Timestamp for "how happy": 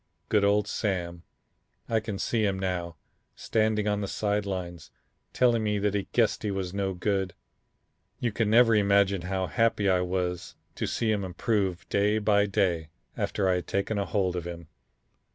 9.21-9.87